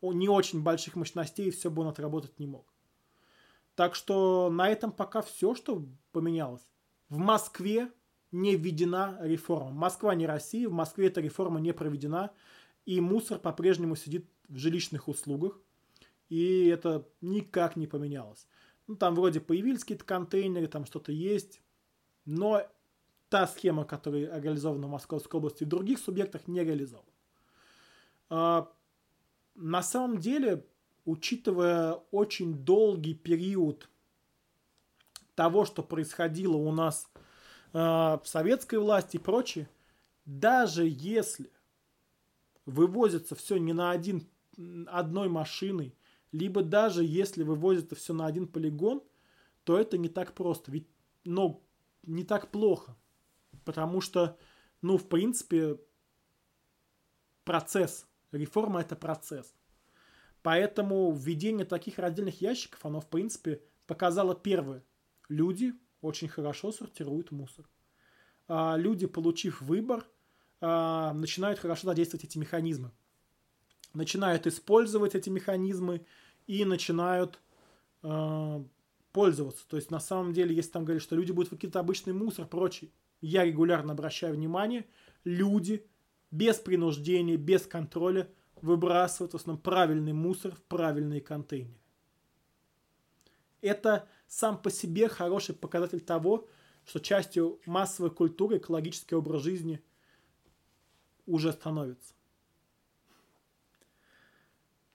[0.00, 2.72] Он не очень больших мощностей, и все бы он отработать не мог.
[3.74, 6.62] Так что на этом пока все, что поменялось.
[7.08, 7.90] В Москве
[8.34, 9.70] не введена реформа.
[9.70, 12.32] Москва не Россия, в Москве эта реформа не проведена,
[12.84, 15.60] и мусор по-прежнему сидит в жилищных услугах,
[16.28, 18.48] и это никак не поменялось.
[18.88, 21.62] Ну, там вроде появились какие-то контейнеры, там что-то есть,
[22.24, 22.66] но
[23.28, 27.08] та схема, которая реализована в Московской области и в других субъектах, не реализована.
[28.30, 28.72] А,
[29.54, 30.66] на самом деле,
[31.04, 33.88] учитывая очень долгий период
[35.36, 37.20] того, что происходило у нас а,
[37.74, 39.68] в советской власти и прочее,
[40.24, 41.50] даже если
[42.66, 44.28] вывозится все не на один,
[44.86, 45.94] одной машиной,
[46.30, 49.02] либо даже если вывозят это все на один полигон,
[49.64, 50.70] то это не так просто.
[50.70, 50.86] Ведь,
[51.24, 51.64] ну,
[52.04, 52.96] не так плохо.
[53.64, 54.38] Потому что,
[54.80, 55.80] ну, в принципе,
[57.44, 58.06] процесс.
[58.30, 59.52] Реформа– это процесс.
[60.42, 64.84] Поэтому введение таких раздельных ящиков, оно, в принципе, показало первое.
[65.28, 67.68] Люди очень хорошо сортируют мусор.
[68.48, 70.06] А люди, получив выбор,
[70.60, 72.90] а, начинают хорошо задействовать эти механизмы.
[73.92, 76.04] Начинают использовать эти механизмы
[76.46, 77.40] и начинают
[78.02, 78.64] а,
[79.12, 79.66] пользоваться.
[79.68, 82.92] То есть, на самом деле, если там говорят, что люди будут выкидывать обычный мусор, прочий,
[83.20, 84.86] я регулярно обращаю внимание,
[85.24, 85.86] люди
[86.30, 88.28] без принуждения, без контроля–
[88.64, 91.78] выбрасывают в основном правильный мусор в правильные контейнеры.
[93.60, 96.48] Это сам по себе хороший показатель того,
[96.86, 99.82] что частью массовой культуры экологический образ жизни
[101.26, 102.14] уже становится.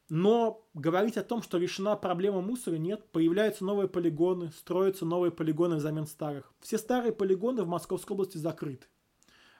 [0.10, 3.06] Но говорить о том, что решена проблема мусора, нет.
[3.12, 6.52] Появляются новые полигоны, строятся новые полигоны взамен старых.
[6.62, 8.88] Все старые полигоны в Московской области закрыты.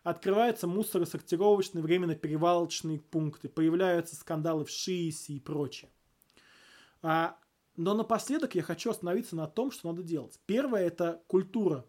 [0.02, 5.92] Открываются мусоросортировочные временно-перевалочные пункты, появляются скандалы в ШИИСе и прочее.
[7.04, 7.38] А,
[7.76, 10.40] но напоследок я хочу остановиться на том, что надо делать.
[10.46, 11.86] Первое– это культура.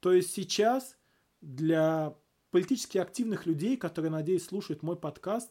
[0.00, 0.96] То есть сейчас
[1.40, 2.16] для
[2.50, 5.50] политически активных людей, которые, надеюсь, слушают мой подкаст,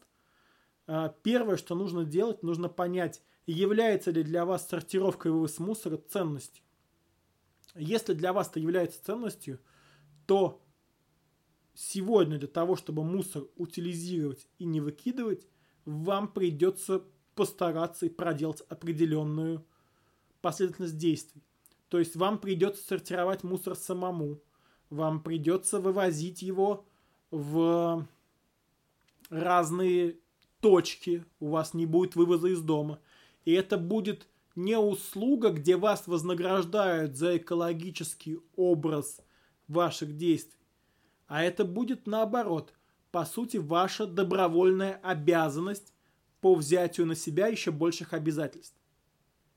[0.87, 5.97] а, первое, что нужно делать, нужно понять, является ли для вас сортировка и вывоз мусора
[5.97, 6.63] ценностью.
[7.75, 9.59] Если для вас это является ценностью,
[10.25, 10.63] то
[11.73, 15.47] сегодня для того, чтобы мусор утилизировать и не выкидывать,
[15.85, 17.03] вам придется
[17.37, 19.63] постараться и проделать определенную
[20.41, 21.41] последовательность действий.
[21.87, 24.41] То есть вам придется сортировать мусор самому,
[24.89, 26.85] вам придется вывозить его
[27.31, 28.05] в
[29.29, 30.17] разные
[30.59, 32.99] точки, у вас не будет вывоза из дома.
[33.45, 39.21] И это будет не услуга, где вас вознаграждают за экологический образ
[39.67, 40.59] ваших действий,
[41.27, 42.73] а это будет наоборот,
[43.11, 45.93] по сути, ваша добровольная обязанность
[46.47, 48.77] по взятию на себя еще больших обязательств.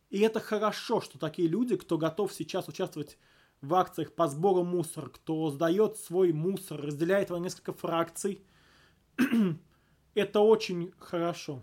[0.09, 3.17] И это хорошо, что такие люди, кто готов сейчас участвовать
[3.61, 8.43] в акциях по сбору мусора, кто сдает свой мусор, разделяет его на несколько фракций,
[10.15, 11.63] это очень хорошо,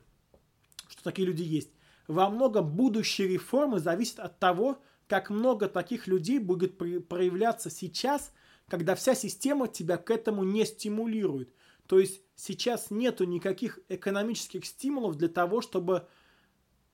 [0.88, 1.72] что такие люди есть.
[2.08, 8.32] Во многом будущие реформы зависят от того, как много таких людей будет проявляться сейчас–
[8.68, 11.54] когда вся система тебя к этому не стимулирует.
[11.88, 16.08] То есть сейчас нету никаких экономических стимулов для того, чтобы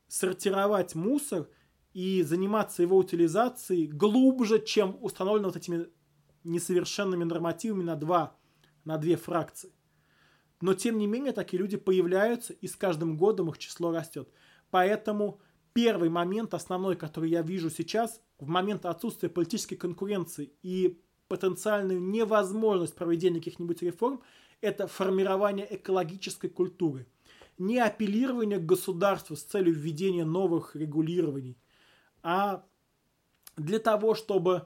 [0.07, 1.49] сортировать мусор
[1.93, 5.87] и заниматься его утилизацией глубже, чем установлено вот этими
[6.43, 8.35] несовершенными нормативами на, два,
[8.85, 9.71] на две фракции.
[10.61, 14.29] Но тем не менее такие люди появляются, и с каждым годом их число растет.
[14.69, 15.41] Поэтому
[15.73, 22.95] первый момент, основной, который я вижу сейчас, в момент отсутствия политической конкуренции и потенциальную невозможность
[22.95, 24.21] проведения каких-нибудь реформ,
[24.63, 27.05] это формирование экологической культуры.
[27.57, 31.57] Не апеллирование к государству с целью введения новых регулирований,
[32.23, 32.65] а
[33.57, 34.65] для того, чтобы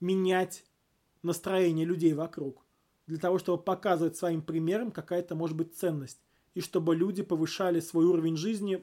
[0.00, 0.64] менять
[1.22, 2.64] настроение людей вокруг.
[3.06, 6.20] Для того, чтобы показывать своим примером какая-то может быть ценность.
[6.54, 8.82] И чтобы люди повышали свой уровень жизни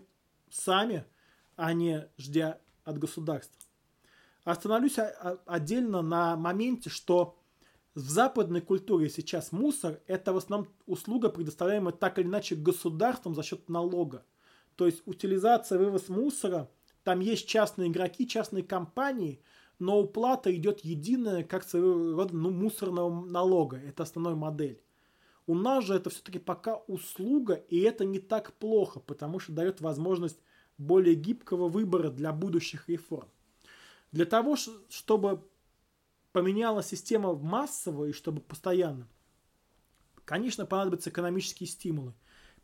[0.49, 1.05] сами,
[1.55, 3.59] а не ждя от государства.
[4.43, 4.97] Остановлюсь
[5.45, 7.37] отдельно на моменте, что
[7.97, 13.41] в западной культуре сейчас мусор– это в основном услуга, предоставляемая так или иначе государством за
[13.41, 14.23] счет налога.
[14.75, 16.69] То есть утилизация, вывоз мусора,
[17.03, 19.41] там есть частные игроки, частные компании,
[19.79, 23.77] но уплата идет единая, как своего рода ну, мусорного налога.
[23.77, 24.79] Это основная модель.
[25.47, 29.81] У нас же это все-таки пока услуга, и это не так плохо, потому что дает
[29.81, 30.39] возможность
[30.77, 33.27] более гибкого выбора для будущих реформ.
[34.11, 35.41] Для того, чтобы
[36.37, 39.07] поменялась система массово и чтобы постоянно,
[40.23, 42.13] конечно, понадобятся экономические стимулы.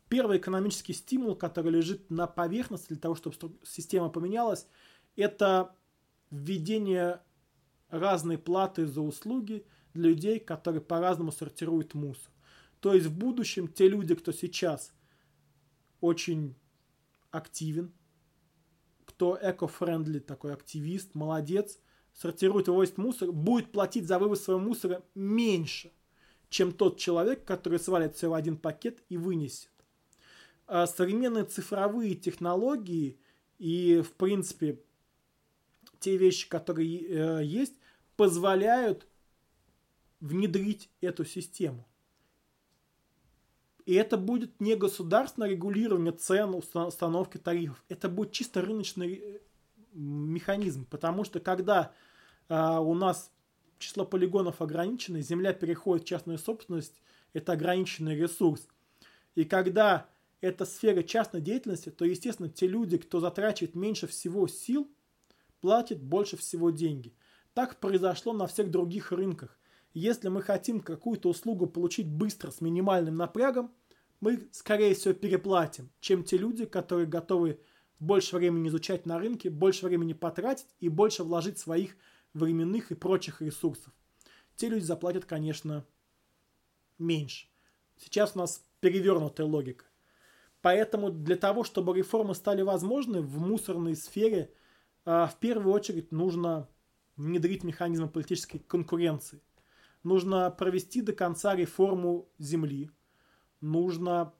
[0.08, 4.68] Первый экономический стимул, который лежит на поверхности для того, чтобы система поменялась,
[5.16, 5.74] это
[6.30, 7.20] введение
[7.88, 12.30] разной платы за услуги для людей, которые по-разному сортируют мусор.
[12.78, 14.92] То есть в будущем те люди, кто сейчас
[16.00, 16.54] очень
[17.32, 17.92] активен,
[19.04, 21.80] кто эко-френдли, такой активист, молодец,
[22.14, 25.92] сортирует и вывозит мусор, будет платить за вывоз своего мусора меньше,
[26.48, 29.70] чем тот человек, который свалит все в один пакет и вынесет.
[30.66, 33.18] А современные цифровые технологии
[33.58, 34.80] и, в принципе,
[35.98, 37.74] те вещи, которые э, есть,
[38.16, 39.06] позволяют
[40.20, 41.86] внедрить эту систему.
[43.84, 47.82] И это будет не государственное регулирование цен, установки тарифов.
[47.88, 49.40] Это будет чисто рыночный э,
[49.94, 50.86] механизм.
[50.86, 51.92] Потому что когда
[52.48, 53.30] а, у нас
[53.78, 57.00] число полигонов ограничено, земля переходит в частную собственность,
[57.32, 58.66] это ограниченный ресурс.
[59.34, 60.08] И когда
[60.40, 64.90] это сфера частной деятельности, то, естественно, те люди, кто затрачивает меньше всего сил,
[65.60, 67.14] платят больше всего деньги.
[67.54, 69.58] Так произошло на всех других рынках.
[69.94, 73.72] Если мы хотим какую-то услугу получить быстро, с минимальным напрягом,
[74.20, 77.60] мы, скорее всего, переплатим, чем те люди, которые готовы
[77.98, 81.96] больше времени изучать на рынке, больше времени потратить и больше вложить своих
[82.32, 83.92] временных и прочих ресурсов.
[84.56, 85.84] Те люди заплатят, конечно,
[86.98, 87.48] меньше.
[87.96, 89.84] Сейчас у нас перевернутая логика.
[90.60, 94.52] Поэтому для того, чтобы реформы стали возможны в мусорной сфере,
[95.04, 96.68] а, в первую очередь нужно
[97.16, 99.40] внедрить механизмы политической конкуренции–
[100.04, 102.90] нужно провести до конца реформу земли,
[103.60, 104.32] нужно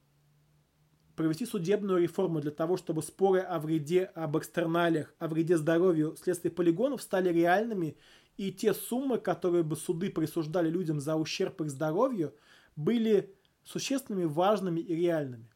[1.15, 6.51] провести судебную реформу для того, чтобы споры о вреде, об экстерналиях, о вреде здоровью вследствие
[6.51, 7.97] полигонов стали реальными,
[8.37, 12.35] и те суммы, которые бы суды присуждали людям за ущерб их здоровью,
[12.75, 15.49] были существенными, важными и реальными.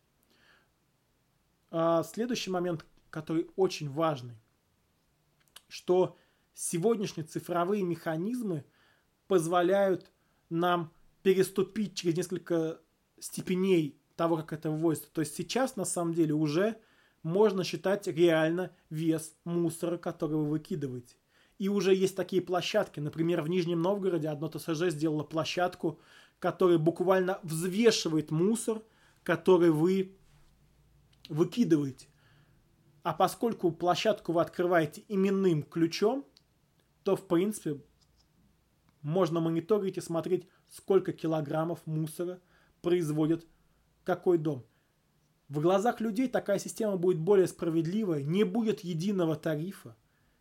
[1.72, 4.36] А следующий момент, который очень важный,
[5.68, 6.18] что
[6.54, 8.64] сегодняшние цифровые механизмы–
[9.30, 10.12] позволяют
[10.50, 10.92] нам
[11.22, 12.82] переступить через несколько
[13.20, 15.10] степеней того, как это вводится.
[15.14, 16.76] То есть сейчас на самом деле уже
[17.24, 21.16] можно считать реально вес мусора, который вы выкидываете.
[21.58, 23.00] И уже есть такие площадки.
[23.00, 26.02] Например, в Нижнем Новгороде одно ТСЖ сделало площадку,
[26.40, 28.84] которая буквально взвешивает мусор,
[29.24, 30.18] который вы
[31.30, 32.08] выкидываете.
[33.04, 36.26] А поскольку площадку вы открываете именным ключом,
[37.04, 37.80] то, в принципе,
[39.02, 42.42] можно мониторить и смотреть, сколько килограммов мусора
[42.82, 43.48] производит
[44.10, 44.66] какой дом.
[45.50, 49.96] В глазах людей такая система будет более справедливой, не будет единого тарифа,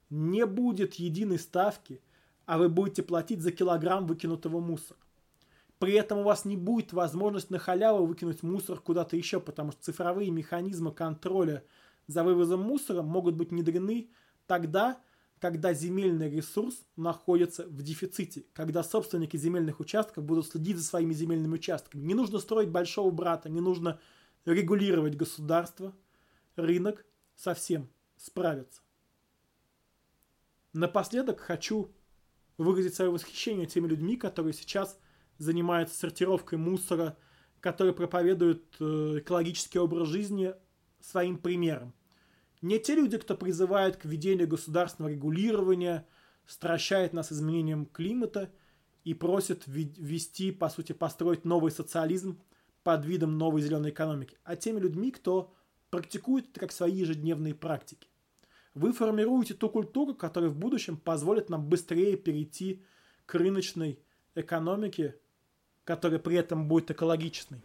[0.08, 2.00] не будет единой ставки,
[2.46, 4.98] а вы будете платить за килограмм выкинутого мусора.
[5.78, 9.82] При этом у вас не будет возможности на халяву выкинуть мусор куда-то еще, потому что
[9.82, 11.62] цифровые механизмы контроля
[12.06, 14.08] за вывозом мусора могут быть внедрены
[14.46, 14.98] тогда,
[15.40, 21.54] когда земельный ресурс находится в дефиците, когда собственники земельных участков будут следить за своими земельными
[21.54, 22.02] участками.
[22.02, 24.00] Не нужно строить большого брата, не нужно
[24.44, 25.94] регулировать государство,
[26.56, 27.04] рынок
[27.36, 28.82] совсем справится.
[30.72, 31.92] Напоследок хочу
[32.56, 34.98] выразить свое восхищение теми людьми, которые сейчас
[35.38, 37.16] занимаются сортировкой мусора,
[37.60, 40.54] которые проповедуют э, экологический образ жизни
[41.00, 41.94] своим примером.
[42.60, 46.06] Не те люди, кто призывает к введению государственного регулирования,
[46.46, 48.50] стращает нас изменением климата
[49.04, 52.40] и просит ввести, по сути, построить новый социализм
[52.82, 55.54] под видом новой зеленой экономики, а теми людьми, кто
[55.90, 58.08] практикует это как свои ежедневные практики.
[58.74, 62.82] Вы формируете ту культуру, которая в будущем позволит нам быстрее перейти
[63.26, 64.00] к рыночной
[64.34, 65.16] экономике,
[65.84, 67.60] которая при этом будет экологичной.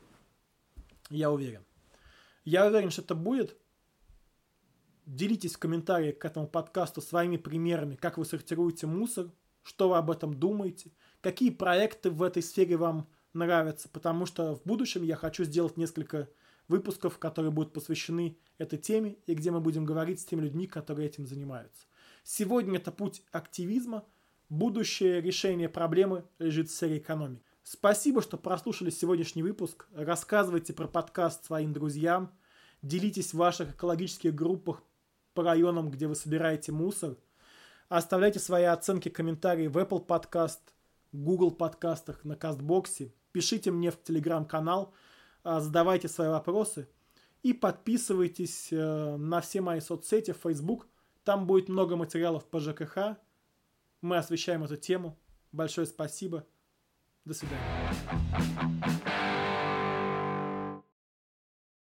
[1.10, 1.64] Я уверен.
[2.46, 3.58] Я уверен, что это будет–
[5.06, 9.32] Делитесь в комментариях к этому подкасту своими примерами, как вы сортируете мусор,
[9.62, 10.92] что вы об этом думаете,
[11.22, 16.30] какие проекты в этой сфере вам нравятся, потому что в будущем я хочу сделать несколько
[16.68, 21.08] выпусков, которые будут посвящены этой теме и где мы будем говорить с теми людьми, которые
[21.08, 21.86] этим занимаются.
[22.24, 24.06] Сегодня это путь активизма,
[24.50, 27.44] будущее решение проблемы лежит в сфере экономики.
[27.64, 29.88] Спасибо, что прослушали сегодняшний выпуск.
[29.94, 32.32] Рассказывайте про подкаст своим друзьям.
[32.82, 34.84] Делитесь в ваших экологических группах
[35.34, 37.18] по районам, где вы собираете мусор.
[37.90, 40.60] Оставляйте свои оценки, комментарии в Apple Podcast,
[41.12, 43.14] Google подкастах, на Кастбоксе.
[43.32, 44.94] Пишите мне в Телеграм-канал,
[45.44, 46.88] а, задавайте свои вопросы.
[47.44, 50.88] И подписывайтесь э, на все мои соцсети, в Facebook.
[51.26, 53.18] Там будет много материалов по ЖКХ.
[54.02, 55.20] Мы освещаем эту тему.
[55.52, 56.46] Большое спасибо.
[57.26, 58.83] До свидания.